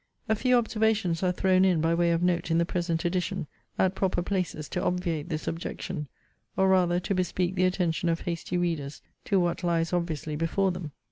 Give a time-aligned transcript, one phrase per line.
[0.27, 3.45] A few observations are thrown in by way of note in the present edition,
[3.77, 6.07] at proper places to obviate this objection,
[6.57, 10.91] or rather to bespeak the attention of hasty readers to what lies obviously before them.